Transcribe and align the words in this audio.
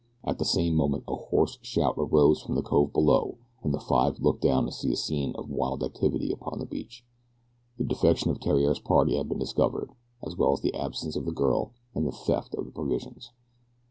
At 0.23 0.39
the 0.39 0.45
same 0.45 0.73
moment 0.73 1.03
a 1.07 1.13
hoarse 1.15 1.59
shout 1.61 1.93
arose 1.95 2.41
from 2.41 2.55
the 2.55 2.63
cove 2.63 2.91
below 2.91 3.37
and 3.61 3.71
the 3.71 3.79
five 3.79 4.19
looked 4.19 4.41
down 4.41 4.65
to 4.65 4.71
see 4.71 4.91
a 4.91 4.95
scene 4.95 5.35
of 5.35 5.51
wild 5.51 5.83
activity 5.83 6.31
upon 6.31 6.57
the 6.57 6.65
beach. 6.65 7.05
The 7.77 7.83
defection 7.83 8.31
of 8.31 8.39
Theriere's 8.39 8.79
party 8.79 9.15
had 9.15 9.29
been 9.29 9.37
discovered, 9.37 9.91
as 10.25 10.35
well 10.35 10.53
as 10.53 10.61
the 10.61 10.73
absence 10.73 11.15
of 11.15 11.25
the 11.25 11.31
girl 11.31 11.73
and 11.93 12.07
the 12.07 12.11
theft 12.11 12.55
of 12.55 12.65
the 12.65 12.71
provisions. 12.71 13.31